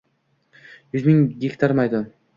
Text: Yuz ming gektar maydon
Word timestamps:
Yuz 0.95 1.05
ming 1.11 1.23
gektar 1.45 1.79
maydon 1.81 2.13